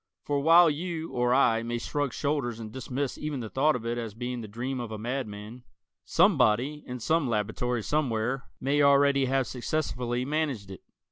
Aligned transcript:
For 0.23 0.39
while 0.39 0.67
you, 0.67 1.11
or 1.11 1.31
I, 1.31 1.61
may 1.61 1.77
shrug 1.77 2.11
shoulders 2.11 2.59
and 2.59 2.71
dismiss 2.71 3.19
even 3.19 3.39
the 3.39 3.51
thought 3.51 3.75
of 3.75 3.85
it 3.85 3.99
as 3.99 4.15
being 4.15 4.41
the 4.41 4.47
dream 4.47 4.79
of 4.79 4.91
a 4.91 4.97
madman, 4.97 5.61
somebody, 6.03 6.83
in 6.87 6.99
some 6.99 7.29
laboratory 7.29 7.83
somewhere, 7.83 8.45
may 8.59 8.81
already 8.81 9.25
have 9.25 9.45
successfully 9.45 10.25
managed 10.25 10.71
it. 10.71 10.81